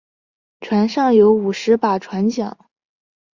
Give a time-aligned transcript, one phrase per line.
[0.61, 2.55] 船上有五十把船浆。